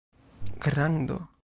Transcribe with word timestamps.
grado 0.61 1.21